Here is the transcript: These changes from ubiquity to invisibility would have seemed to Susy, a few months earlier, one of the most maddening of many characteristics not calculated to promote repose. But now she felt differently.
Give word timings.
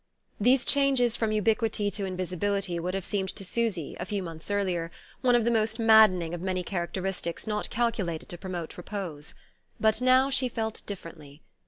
These 0.39 0.65
changes 0.65 1.15
from 1.15 1.31
ubiquity 1.31 1.91
to 1.91 2.05
invisibility 2.05 2.79
would 2.79 2.95
have 2.95 3.05
seemed 3.05 3.29
to 3.35 3.45
Susy, 3.45 3.95
a 3.99 4.05
few 4.07 4.23
months 4.23 4.49
earlier, 4.49 4.89
one 5.21 5.35
of 5.35 5.45
the 5.45 5.51
most 5.51 5.77
maddening 5.77 6.33
of 6.33 6.41
many 6.41 6.63
characteristics 6.63 7.45
not 7.45 7.69
calculated 7.69 8.27
to 8.29 8.37
promote 8.39 8.77
repose. 8.77 9.35
But 9.79 10.01
now 10.01 10.31
she 10.31 10.49
felt 10.49 10.81
differently. 10.87 11.43